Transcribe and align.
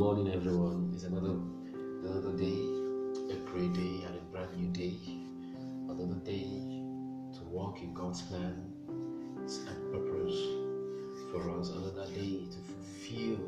morning, 0.00 0.32
everyone. 0.32 0.90
It's 0.94 1.04
another 1.04 1.36
another 2.02 2.32
day, 2.34 2.56
a 3.34 3.36
great 3.50 3.74
day, 3.74 4.02
and 4.06 4.16
a 4.16 4.22
brand 4.32 4.56
new 4.56 4.68
day. 4.72 4.96
Another 5.90 6.18
day 6.24 6.80
to 7.36 7.44
walk 7.44 7.82
in 7.82 7.92
God's 7.92 8.22
plan 8.22 8.72
and 8.88 9.92
purpose 9.92 10.40
for 11.30 11.50
us. 11.50 11.68
Another 11.68 12.06
day 12.14 12.46
to 12.48 12.58
fulfill 12.70 13.44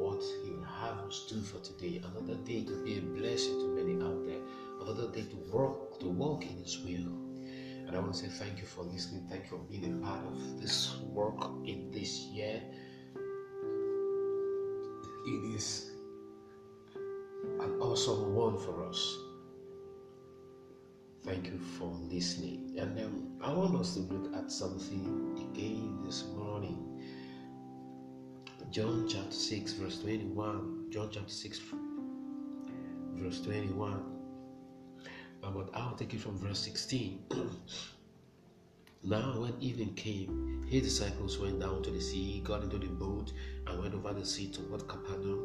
what 0.00 0.20
He 0.42 0.50
will 0.50 0.64
have 0.64 0.98
us 1.06 1.26
do 1.30 1.40
for 1.40 1.60
today. 1.60 2.02
Another 2.02 2.34
day 2.42 2.64
to 2.64 2.84
be 2.84 2.98
a 2.98 3.02
blessing 3.02 3.60
to 3.60 3.68
many 3.68 3.94
out 4.02 4.26
there. 4.26 4.42
Another 4.82 5.06
day 5.12 5.22
to 5.22 5.36
work 5.56 6.00
to 6.00 6.08
walk 6.08 6.42
in 6.42 6.64
His 6.64 6.80
will. 6.80 7.14
And 7.86 7.94
I 7.94 8.00
want 8.00 8.14
to 8.14 8.18
say 8.18 8.26
thank 8.26 8.58
you 8.58 8.66
for 8.66 8.82
listening. 8.82 9.24
Thank 9.30 9.44
you 9.44 9.50
for 9.50 9.64
being 9.70 10.02
a 10.02 10.04
part 10.04 10.26
of 10.26 10.60
this 10.60 10.96
work 11.12 11.40
in 11.64 11.92
this 11.92 12.22
year. 12.34 12.60
It 15.26 15.54
is 15.54 15.90
an 17.60 17.78
awesome 17.80 18.34
one 18.34 18.56
for 18.56 18.86
us. 18.88 19.18
Thank 21.24 21.46
you 21.48 21.58
for 21.78 21.92
listening. 22.10 22.76
And 22.78 22.98
um, 22.98 23.38
I 23.42 23.52
want 23.52 23.76
us 23.76 23.94
to 23.94 24.00
look 24.00 24.34
at 24.34 24.50
something 24.50 25.50
again 25.52 25.98
this 26.04 26.24
morning. 26.34 26.86
John 28.70 29.06
chapter 29.08 29.30
6, 29.30 29.72
verse 29.74 30.00
21. 30.00 30.86
John 30.90 31.10
chapter 31.12 31.30
6, 31.30 31.60
verse 33.14 33.40
21. 33.42 33.92
Uh, 35.42 35.50
But 35.50 35.70
I'll 35.74 35.96
take 35.96 36.14
it 36.14 36.20
from 36.20 36.38
verse 36.38 36.60
16. 36.60 37.24
now, 39.02 39.40
when 39.40 39.54
evening 39.60 39.94
came, 39.94 40.62
his 40.68 40.82
disciples 40.82 41.38
went 41.38 41.58
down 41.58 41.82
to 41.84 41.90
the 41.90 42.00
sea, 42.00 42.42
got 42.44 42.62
into 42.62 42.76
the 42.76 42.86
boat, 42.86 43.32
and 43.66 43.80
went 43.80 43.94
over 43.94 44.12
the 44.12 44.26
sea 44.26 44.48
toward 44.48 44.86
Capernaum. 44.86 45.40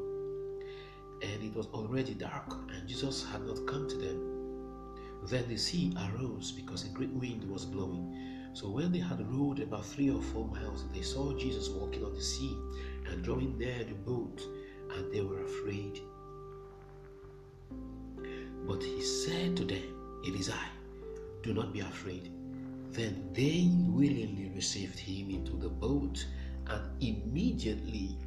And 1.22 1.42
it 1.42 1.56
was 1.56 1.68
already 1.68 2.16
dark, 2.16 2.54
and 2.74 2.86
Jesus 2.86 3.24
had 3.24 3.46
not 3.46 3.66
come 3.66 3.88
to 3.88 3.96
them. 3.96 5.00
Then 5.28 5.48
the 5.48 5.56
sea 5.56 5.96
arose 5.98 6.52
because 6.52 6.84
a 6.84 6.90
great 6.90 7.12
wind 7.12 7.50
was 7.50 7.64
blowing. 7.64 8.52
So 8.52 8.70
when 8.70 8.92
they 8.92 9.00
had 9.00 9.26
rowed 9.34 9.62
about 9.62 9.86
three 9.86 10.10
or 10.10 10.22
four 10.22 10.46
miles, 10.50 10.84
they 10.94 11.02
saw 11.02 11.32
Jesus 11.38 11.70
walking 11.70 12.04
on 12.04 12.14
the 12.14 12.22
sea 12.22 12.58
and 13.08 13.24
drawing 13.24 13.58
near 13.58 13.86
the 13.86 13.94
boat, 13.94 14.42
and 14.98 15.14
they 15.14 15.22
were 15.22 15.42
afraid. 15.44 16.02
But 18.68 18.84
he 18.84 19.02
said 19.02 19.56
to 19.56 19.64
them, 19.64 20.22
It 20.26 20.36
is 20.36 20.50
I, 20.50 20.68
do 21.42 21.54
not 21.54 21.72
be 21.72 21.80
afraid. 21.80 22.34
Then 22.96 23.30
they 23.34 23.70
willingly 23.90 24.52
received 24.56 24.98
him 24.98 25.30
into 25.30 25.52
the 25.58 25.68
boat, 25.68 26.26
and 26.68 26.82
immediately 27.02 28.18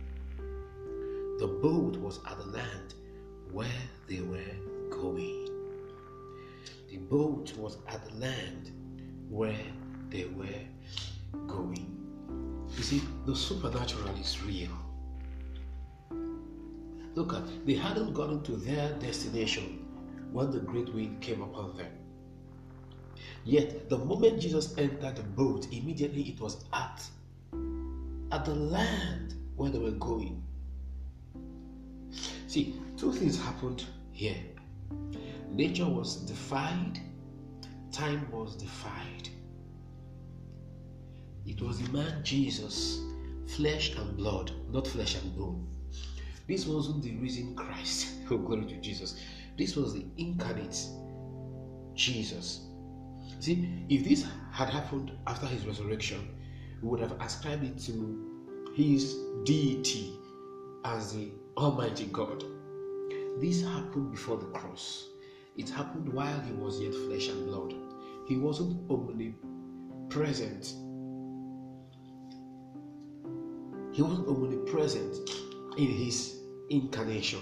the 1.39 1.47
boat 1.63 1.97
was 1.97 2.21
at 2.31 2.37
the 2.37 2.47
land 2.47 2.95
where 3.51 3.83
they 4.09 4.21
were 4.21 4.55
going. 4.91 5.49
The 6.91 6.99
boat 6.99 7.57
was 7.57 7.79
at 7.89 8.05
the 8.07 8.15
land 8.17 8.73
where 9.31 9.57
they 10.11 10.27
were 10.27 10.61
going. 11.47 11.95
You 12.77 12.83
see, 12.83 13.03
the 13.25 13.35
supernatural 13.35 14.15
is 14.17 14.43
real. 14.43 14.71
Look 17.15 17.33
at, 17.33 17.67
they 17.67 17.75
hadn't 17.75 18.13
gotten 18.13 18.43
to 18.43 18.57
their 18.57 18.93
destination 18.99 19.87
when 20.31 20.51
the 20.51 20.61
great 20.61 20.93
wind 20.93 21.23
came 21.23 21.41
upon 21.41 21.77
them. 21.77 21.98
Yet, 23.49 23.89
the 23.89 23.97
moment 23.97 24.43
Jesus 24.43 24.77
entered 24.77 25.17
the 25.17 25.23
boat, 25.23 25.69
immediately 25.73 26.21
it 26.21 26.39
was 26.39 26.67
at, 26.75 27.03
at 28.31 28.45
the 28.45 28.55
land 28.55 29.37
where 29.57 29.71
they 29.71 29.79
were 29.79 29.93
going. 29.93 30.43
See, 32.47 32.75
two 32.99 33.11
things 33.11 33.41
happened 33.43 33.87
here. 34.13 34.37
Nature 35.51 35.87
was 35.87 36.17
defied, 36.17 37.01
time 37.91 38.31
was 38.31 38.55
defied. 38.55 39.31
It 41.47 41.63
was 41.63 41.81
the 41.81 41.91
man 41.91 42.23
Jesus, 42.23 43.01
flesh 43.47 43.97
and 43.97 44.15
blood, 44.15 44.53
not 44.71 44.87
flesh 44.87 45.15
and 45.15 45.35
bone. 45.39 45.67
This 46.47 46.67
wasn't 46.67 47.03
the 47.03 47.17
risen 47.17 47.55
Christ. 47.55 48.09
Oh, 48.31 48.37
glory 48.37 48.67
to 48.67 48.77
Jesus. 48.77 49.19
This 49.57 49.75
was 49.75 49.95
the 49.95 50.05
incarnate 50.19 50.85
Jesus. 51.95 52.68
See, 53.41 53.85
if 53.89 54.05
this 54.05 54.27
had 54.51 54.69
happened 54.69 55.13
after 55.27 55.47
his 55.47 55.67
resurrection, 55.67 56.29
we 56.83 56.89
would 56.89 57.01
have 57.01 57.13
ascribed 57.21 57.65
it 57.65 57.79
to 57.79 58.73
his 58.75 59.17
deity 59.45 60.13
as 60.85 61.13
the 61.13 61.31
Almighty 61.57 62.07
God. 62.07 62.45
This 63.39 63.63
happened 63.63 64.11
before 64.11 64.37
the 64.37 64.47
cross. 64.47 65.09
It 65.57 65.69
happened 65.69 66.13
while 66.13 66.41
he 66.41 66.53
was 66.53 66.81
yet 66.81 66.95
flesh 66.95 67.29
and 67.29 67.47
blood. 67.47 67.75
He 68.27 68.37
wasn't 68.37 68.91
omnipresent. 68.91 70.75
He 73.93 74.03
wasn't 74.03 74.29
omnipresent 74.29 75.31
in 75.77 75.87
his 75.87 76.41
incarnation. 76.71 77.41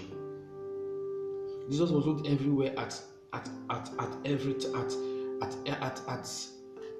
Jesus 1.69 1.91
wasn't 1.91 2.27
everywhere 2.27 2.73
at 2.77 2.99
at 3.33 3.49
at 3.69 3.89
at 3.99 4.15
every 4.25 4.55
at 4.55 4.93
at 5.41 5.55
at 5.67 6.01
at 6.07 6.29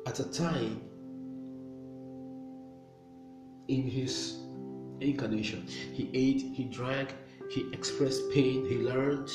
at 0.06 0.20
a 0.20 0.32
time 0.32 0.82
in 3.68 3.84
his 3.84 4.38
incarnation. 5.02 5.68
He 5.68 6.10
ate, 6.14 6.42
he 6.42 6.66
drank, 6.66 7.14
he 7.50 7.70
expressed 7.74 8.30
pain, 8.32 8.66
he 8.66 8.78
learned. 8.78 9.30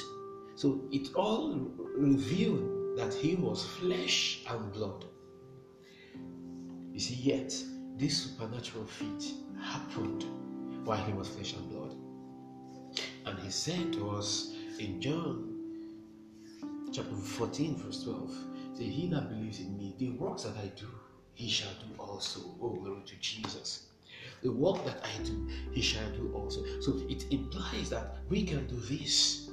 So 0.54 0.82
it 0.90 1.14
all 1.14 1.70
revealed 1.96 2.96
that 2.96 3.14
he 3.14 3.36
was 3.36 3.64
flesh 3.64 4.44
and 4.48 4.72
blood. 4.72 5.04
You 6.92 7.00
see, 7.00 7.14
yet 7.14 7.54
this 7.96 8.16
supernatural 8.19 8.86
feat 8.86 9.34
happened 9.60 10.24
while 10.84 11.02
he 11.04 11.12
was 11.12 11.28
flesh 11.28 11.54
and 11.54 11.69
blood. 11.70 11.94
And 13.26 13.38
he 13.38 13.50
said 13.50 13.92
to 13.94 14.10
us 14.10 14.52
in 14.78 15.00
John 15.00 15.48
chapter 16.92 17.14
14, 17.14 17.76
verse 17.76 18.04
12, 18.04 18.34
say, 18.72 18.84
He 18.84 19.09
that 19.09 19.28
believes 19.28 19.60
in 19.60 19.77
me, 19.77 19.94
the 19.99 20.10
works 20.10 20.44
that 20.44 20.56
I 20.56 20.66
do, 20.77 20.88
he 21.34 21.49
shall 21.49 21.72
do 21.75 22.00
also. 22.03 22.41
Oh, 22.60 22.71
glory 22.71 23.03
to 23.06 23.16
Jesus. 23.16 23.87
The 24.43 24.53
work 24.53 24.84
that 24.84 25.05
I 25.05 25.22
do, 25.22 25.49
he 25.72 25.81
shall 25.81 26.09
do 26.10 26.33
also. 26.34 26.65
So 26.81 27.00
it 27.09 27.25
implies 27.32 27.91
that 27.91 28.19
we 28.28 28.44
can 28.44 28.66
do 28.66 28.77
this. 28.77 29.50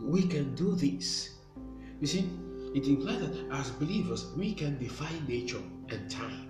We 0.00 0.22
can 0.26 0.54
do 0.54 0.74
this. 0.74 1.30
You 2.00 2.06
see, 2.06 2.30
it 2.74 2.86
implies 2.86 3.20
that 3.20 3.46
as 3.52 3.70
believers, 3.70 4.26
we 4.36 4.52
can 4.52 4.78
defy 4.78 5.10
nature 5.26 5.62
and 5.88 6.10
time. 6.10 6.48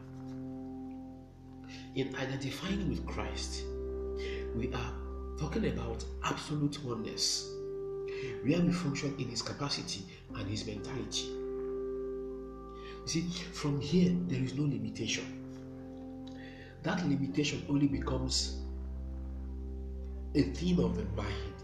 In 1.94 2.14
identifying 2.16 2.88
with 2.88 3.06
Christ, 3.06 3.64
we 4.54 4.72
are 4.74 4.92
talking 5.38 5.66
about 5.68 6.04
absolute 6.24 6.82
oneness, 6.84 7.48
where 8.42 8.60
we 8.60 8.72
function 8.72 9.14
in 9.18 9.28
his 9.28 9.42
capacity 9.42 10.04
and 10.34 10.48
his 10.48 10.66
mentality. 10.66 11.26
You 13.02 13.06
see, 13.06 13.22
from 13.52 13.80
here, 13.80 14.12
there 14.26 14.42
is 14.42 14.54
no 14.54 14.64
limitation. 14.64 15.24
That 16.82 17.04
limitation 17.06 17.64
only 17.68 17.88
becomes 17.88 18.60
a 20.34 20.42
theme 20.42 20.80
of 20.80 20.96
the 20.96 21.04
mind. 21.20 21.54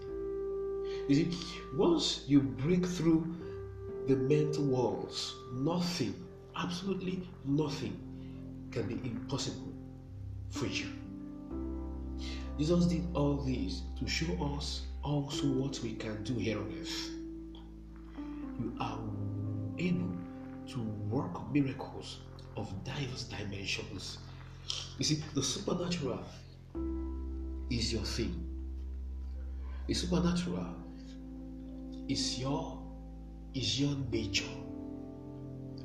You 1.08 1.14
see, 1.14 1.38
once 1.74 2.24
you 2.26 2.40
break 2.40 2.86
through 2.86 3.26
the 4.08 4.16
mental 4.16 4.64
walls, 4.64 5.34
nothing, 5.52 6.14
absolutely 6.56 7.28
nothing, 7.44 7.98
can 8.70 8.86
be 8.86 8.94
impossible 9.08 9.72
for 10.50 10.66
you. 10.66 10.86
Jesus 12.58 12.86
did 12.86 13.04
all 13.14 13.36
this 13.36 13.82
to 13.98 14.06
show 14.06 14.32
us 14.56 14.82
also 15.02 15.46
what 15.46 15.80
we 15.80 15.94
can 15.94 16.22
do 16.22 16.34
here 16.34 16.58
on 16.58 16.72
earth. 16.80 17.10
You 18.60 18.76
are 18.80 18.98
able 19.78 20.16
to 20.68 20.80
work 21.10 21.52
miracles 21.52 22.18
of 22.56 22.72
diverse 22.84 23.24
dimensions. 23.24 24.18
You 24.98 25.04
see, 25.04 25.22
the 25.34 25.42
supernatural 25.42 26.24
is 27.70 27.92
your 27.92 28.02
thing. 28.02 28.48
The 29.88 29.94
supernatural 29.94 30.76
is 32.08 32.38
your 32.38 32.78
is 33.54 33.80
your 33.80 33.96
nature. 34.10 34.44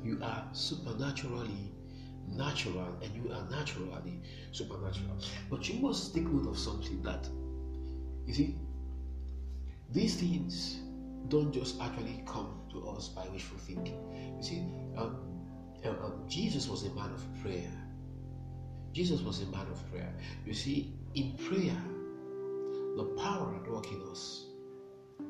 You 0.04 0.20
are 0.22 0.44
supernaturally 0.52 1.72
natural 2.28 2.96
and 3.02 3.14
you 3.14 3.32
are 3.32 3.44
naturally 3.50 4.20
supernatural. 4.52 5.16
But 5.50 5.68
you 5.68 5.80
must 5.80 6.14
take 6.14 6.24
note 6.24 6.48
of 6.48 6.58
something 6.58 7.02
that 7.02 7.28
you 8.26 8.34
see 8.34 8.54
these 9.90 10.16
things 10.16 10.80
don't 11.28 11.52
just 11.52 11.80
actually 11.80 12.22
come 12.26 12.60
to 12.70 12.88
us 12.88 13.08
by 13.08 13.26
wishful 13.28 13.58
thinking. 13.58 13.98
You 14.36 14.42
see, 14.42 14.64
um, 14.96 15.16
um, 15.84 16.24
Jesus 16.28 16.68
was 16.68 16.84
a 16.84 16.90
man 16.94 17.10
of 17.12 17.24
prayer. 17.42 17.70
Jesus 18.92 19.20
was 19.22 19.42
a 19.42 19.46
man 19.46 19.66
of 19.70 19.90
prayer. 19.90 20.12
You 20.44 20.54
see, 20.54 20.94
in 21.14 21.36
prayer, 21.36 21.76
the 22.96 23.04
power 23.22 23.54
at 23.54 23.70
work 23.70 23.90
in 23.92 24.02
us 24.10 24.46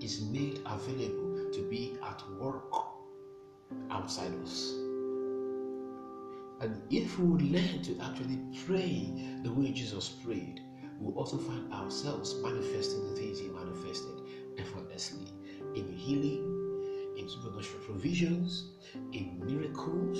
is 0.00 0.22
made 0.22 0.60
available 0.66 1.50
to 1.52 1.68
be 1.68 1.96
at 2.02 2.22
work 2.40 2.74
outside 3.90 4.32
us. 4.42 4.72
And 6.60 6.82
if 6.90 7.18
we 7.18 7.26
would 7.26 7.42
learn 7.42 7.82
to 7.82 7.98
actually 8.00 8.38
pray 8.66 9.12
the 9.42 9.52
way 9.52 9.70
Jesus 9.70 10.08
prayed, 10.08 10.60
we'll 10.98 11.16
also 11.16 11.38
find 11.38 11.72
ourselves 11.72 12.34
manifesting 12.42 13.08
the 13.08 13.16
things 13.16 13.38
He 13.38 13.48
manifested 13.48 14.20
effortlessly 14.58 15.28
in 15.74 15.92
healing, 15.92 17.14
in 17.16 17.28
supernatural 17.28 17.82
provisions, 17.84 18.72
in 19.12 19.40
miracles. 19.44 20.18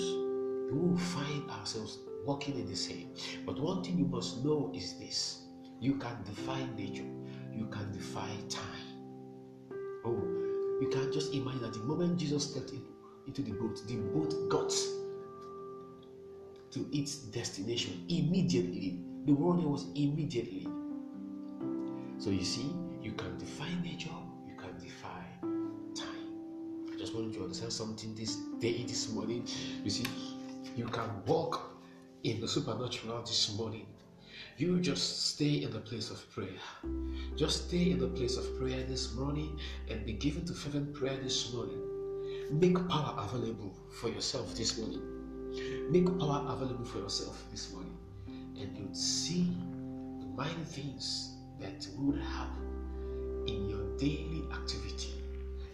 We 0.71 0.79
will 0.79 0.97
find 0.97 1.49
ourselves 1.51 1.99
walking 2.25 2.55
in 2.59 2.67
the 2.67 2.75
same. 2.75 3.13
But 3.45 3.59
one 3.59 3.83
thing 3.83 3.97
you 3.97 4.05
must 4.05 4.43
know 4.43 4.71
is 4.75 4.97
this 4.99 5.43
you 5.79 5.95
can 5.95 6.23
defy 6.23 6.65
nature, 6.75 7.07
you 7.53 7.67
can 7.71 7.91
defy 7.91 8.29
time. 8.49 8.89
Oh, 10.05 10.21
you 10.81 10.89
can 10.91 11.11
just 11.11 11.33
imagine 11.33 11.61
that 11.61 11.73
the 11.73 11.79
moment 11.79 12.17
Jesus 12.17 12.51
stepped 12.51 12.71
in, 12.71 12.83
into 13.27 13.41
the 13.41 13.51
boat, 13.51 13.81
the 13.87 13.95
boat 13.95 14.49
got 14.49 14.73
to 16.71 16.87
its 16.91 17.17
destination 17.17 18.05
immediately. 18.09 18.99
The 19.25 19.33
warning 19.33 19.69
was 19.69 19.87
immediately. 19.95 20.67
So 22.19 22.31
you 22.31 22.43
see, 22.43 22.75
you 23.01 23.13
can 23.13 23.37
defy 23.37 23.69
nature, 23.81 24.09
you 24.45 24.53
can 24.57 24.77
defy 24.77 25.23
time. 25.95 26.91
I 26.93 26.97
just 26.97 27.15
wanted 27.15 27.31
you 27.31 27.37
to 27.37 27.43
understand 27.43 27.71
something 27.71 28.13
this 28.13 28.35
day, 28.59 28.83
this 28.83 29.09
morning. 29.13 29.47
You 29.85 29.89
see, 29.89 30.03
you 30.75 30.83
can 30.83 31.09
walk 31.25 31.79
in 32.25 32.41
the 32.41 32.47
supernatural 32.47 33.21
this 33.21 33.55
morning. 33.57 33.85
You 34.57 34.81
just 34.81 35.27
stay 35.27 35.63
in 35.63 35.71
the 35.71 35.79
place 35.79 36.11
of 36.11 36.29
prayer. 36.29 36.59
Just 37.37 37.69
stay 37.69 37.91
in 37.91 37.99
the 37.99 38.09
place 38.09 38.35
of 38.35 38.59
prayer 38.59 38.83
this 38.83 39.15
morning 39.15 39.57
and 39.89 40.05
be 40.05 40.11
given 40.11 40.45
to 40.47 40.53
fervent 40.53 40.93
prayer 40.93 41.17
this 41.23 41.53
morning. 41.53 41.79
Make 42.51 42.85
power 42.89 43.15
available 43.17 43.73
for 44.01 44.09
yourself 44.09 44.55
this 44.55 44.77
morning. 44.77 45.01
Make 45.89 46.07
power 46.19 46.45
available 46.49 46.83
for 46.83 46.97
yourself 46.97 47.41
this 47.49 47.71
morning. 47.71 47.97
And 48.27 48.77
you'd 48.77 48.97
see 48.97 49.55
the 50.19 50.25
mighty 50.35 50.65
things 50.65 51.37
that 51.59 51.87
would 51.97 52.19
happen 52.19 53.43
in 53.47 53.69
your 53.69 53.97
daily 53.97 54.43
activity, 54.53 55.13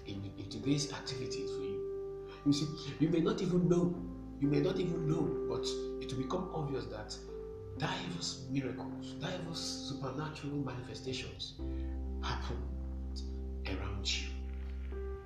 in, 0.05 0.31
in 0.37 0.49
today's 0.49 0.91
activities 0.93 1.49
for 1.51 1.63
you. 1.63 2.29
You 2.45 2.53
see, 2.53 2.67
you 2.99 3.09
may 3.09 3.19
not 3.19 3.41
even 3.41 3.67
know, 3.67 3.95
you 4.39 4.47
may 4.47 4.59
not 4.59 4.79
even 4.79 5.07
know, 5.07 5.21
but 5.49 5.65
it 6.03 6.11
will 6.13 6.23
become 6.23 6.49
obvious 6.53 6.85
that 6.85 7.15
diverse 7.77 8.45
miracles, 8.51 9.13
diverse 9.19 9.59
supernatural 9.89 10.57
manifestations 10.57 11.55
happen 12.21 12.57
around 13.67 14.09
you. 14.09 14.27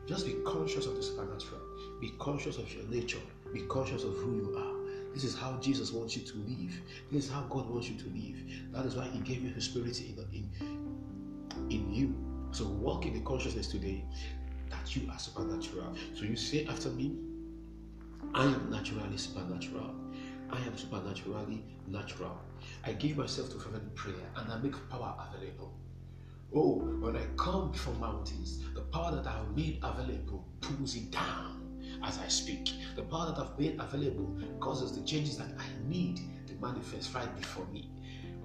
Just 0.07 0.25
be 0.25 0.33
conscious 0.45 0.85
of 0.87 0.95
the 0.95 1.03
supernatural. 1.03 1.61
Be 2.01 2.13
conscious 2.17 2.57
of 2.57 2.73
your 2.73 2.83
nature. 2.85 3.19
Be 3.53 3.61
conscious 3.61 4.03
of 4.03 4.15
who 4.15 4.37
you 4.37 4.55
are. 4.57 4.68
This 5.13 5.23
is 5.23 5.37
how 5.37 5.57
Jesus 5.57 5.91
wants 5.91 6.15
you 6.15 6.23
to 6.23 6.37
live. 6.37 6.73
This 7.11 7.25
is 7.25 7.31
how 7.31 7.41
God 7.49 7.69
wants 7.69 7.89
you 7.89 7.97
to 7.97 8.05
live. 8.05 8.37
That 8.71 8.85
is 8.85 8.95
why 8.95 9.05
He 9.05 9.19
gave 9.19 9.43
you 9.43 9.49
His 9.49 9.65
Spirit 9.65 9.99
in, 10.01 10.17
in, 10.33 11.69
in 11.69 11.93
you. 11.93 12.15
So 12.51 12.65
walk 12.65 13.05
in 13.05 13.13
the 13.13 13.21
consciousness 13.21 13.67
today 13.67 14.03
that 14.69 14.95
you 14.95 15.09
are 15.11 15.19
supernatural. 15.19 15.93
So 16.13 16.23
you 16.23 16.35
say 16.35 16.65
after 16.67 16.89
me, 16.89 17.17
I 18.33 18.43
am 18.43 18.69
naturally 18.69 19.17
supernatural. 19.17 19.95
I 20.51 20.59
am 20.61 20.77
supernaturally 20.77 21.63
natural. 21.87 22.39
I 22.83 22.93
give 22.93 23.17
myself 23.17 23.49
to 23.51 23.59
fervent 23.59 23.93
prayer 23.95 24.15
and 24.35 24.51
I 24.51 24.57
make 24.57 24.73
power 24.89 25.15
available. 25.31 25.73
Oh, 26.53 26.77
when 26.99 27.15
I 27.15 27.25
come 27.37 27.71
from 27.73 27.99
mountains, 27.99 28.63
the 28.73 28.81
power 28.81 29.15
that 29.15 29.27
I 29.27 29.37
have 29.37 29.55
made 29.55 29.79
available 29.83 30.45
pulls 30.61 30.95
it 30.95 31.11
down 31.11 31.68
as 32.03 32.17
I 32.19 32.27
speak. 32.27 32.71
The 32.95 33.03
power 33.03 33.33
that 33.33 33.39
I've 33.39 33.57
made 33.59 33.79
available 33.79 34.37
causes 34.59 34.93
the 34.93 35.05
changes 35.05 35.37
that 35.37 35.49
I 35.57 35.65
need 35.87 36.19
to 36.47 36.53
manifest 36.61 37.13
right 37.13 37.33
before 37.35 37.65
me. 37.67 37.89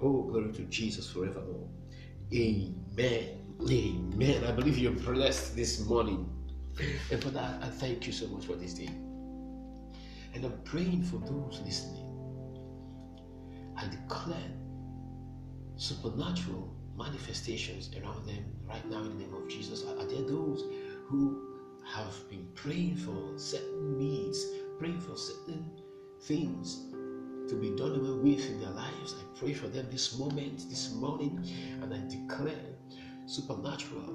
Oh, 0.01 0.23
glory 0.23 0.51
to 0.53 0.63
Jesus 0.63 1.09
forevermore. 1.09 1.67
Amen. 2.33 3.41
Amen. 3.61 4.43
I 4.43 4.51
believe 4.51 4.77
you're 4.77 4.91
blessed 4.91 5.55
this 5.55 5.79
morning. 5.85 6.29
And 7.11 7.21
for 7.21 7.29
that, 7.29 7.63
I 7.63 7.67
thank 7.67 8.05
you 8.05 8.13
so 8.13 8.27
much 8.27 8.45
for 8.45 8.55
this 8.55 8.73
day. 8.73 8.89
And 10.33 10.43
I'm 10.43 10.59
praying 10.65 11.03
for 11.03 11.17
those 11.17 11.61
listening. 11.65 12.03
I 13.77 13.87
declare 13.87 14.51
supernatural 15.77 16.73
manifestations 16.97 17.89
around 18.01 18.27
them 18.27 18.45
right 18.67 18.89
now 18.89 18.99
in 18.99 19.17
the 19.17 19.25
name 19.25 19.33
of 19.33 19.47
Jesus. 19.49 19.83
Are 19.85 20.05
there 20.05 20.23
those 20.23 20.63
who 21.07 21.54
have 21.85 22.29
been 22.29 22.47
praying 22.55 22.95
for 22.97 23.37
certain 23.37 23.97
needs, 23.97 24.45
praying 24.79 24.99
for 24.99 25.15
certain 25.15 25.69
things 26.21 26.87
to 27.47 27.55
be 27.55 27.69
done 27.71 27.95
away 27.95 28.33
with 28.33 28.49
in 28.49 28.59
their 28.59 28.71
lives? 28.71 29.15
I 29.19 29.39
pray 29.39 29.53
for 29.53 29.67
them 29.67 29.87
this 29.91 30.17
moment, 30.17 30.69
this 30.69 30.93
morning, 30.93 31.39
and 31.81 31.93
I 31.93 32.01
declare 32.09 32.75
supernatural 33.25 34.13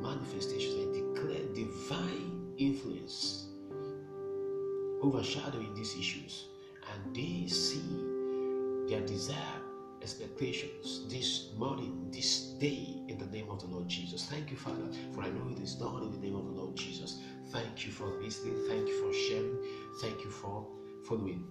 manifestations. 0.00 0.74
I 0.74 1.14
declare 1.14 1.44
divine 1.54 2.54
influence 2.58 3.46
overshadowing 5.02 5.74
these 5.74 5.96
issues, 5.96 6.46
and 6.92 7.14
they 7.14 7.46
see 7.48 7.82
their 8.88 9.06
desire 9.06 9.60
expectations 10.02 11.06
this 11.08 11.50
morning, 11.56 12.08
this 12.10 12.54
day, 12.58 13.02
in 13.08 13.18
the 13.18 13.26
name 13.26 13.50
of 13.50 13.60
the 13.60 13.66
Lord 13.66 13.88
Jesus. 13.88 14.26
Thank 14.26 14.50
you, 14.50 14.56
Father, 14.56 14.88
for 15.14 15.22
I 15.22 15.30
know 15.30 15.48
it 15.50 15.60
is 15.60 15.74
done 15.74 16.02
in 16.02 16.12
the 16.12 16.18
name 16.18 16.36
of 16.36 16.46
the 16.46 16.52
Lord 16.52 16.76
Jesus. 16.76 17.20
Thank 17.50 17.86
you 17.86 17.92
for 17.92 18.06
listening. 18.22 18.56
Thank 18.68 18.88
you 18.88 19.02
for 19.02 19.12
sharing. 19.12 19.56
Thank 20.00 20.24
you 20.24 20.30
for 20.30 20.66
following. 21.08 21.46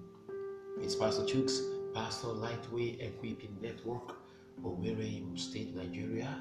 It's 0.81 0.95
Pastor 0.95 1.23
Chooks, 1.23 1.59
Pastor 1.93 2.27
Lightway 2.27 2.99
Equipping 3.01 3.57
Network, 3.61 4.17
Owerri, 4.63 5.37
State, 5.37 5.75
Nigeria. 5.75 6.37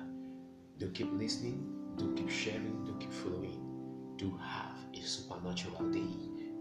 Do 0.79 0.91
keep 0.91 1.13
listening, 1.13 1.67
do 1.97 2.15
keep 2.15 2.31
sharing, 2.31 2.85
do 2.85 2.97
keep 3.01 3.13
following. 3.13 4.15
Do 4.17 4.39
have 4.43 4.77
a 4.95 5.01
supernatural 5.07 5.91
day. 5.91 6.09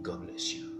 God 0.01 0.25
bless 0.27 0.53
you. 0.53 0.76